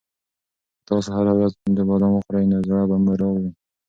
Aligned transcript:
که 0.77 0.81
تاسو 0.87 1.09
هره 1.17 1.31
ورځ 1.37 1.53
پنځه 1.63 1.83
بادام 1.89 2.11
وخورئ 2.15 2.45
نو 2.51 2.57
زړه 2.67 2.83
به 2.89 2.97
مو 3.03 3.13
روغ 3.21 3.35
وي. 3.41 3.51